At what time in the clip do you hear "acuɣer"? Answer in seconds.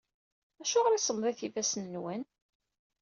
0.61-0.93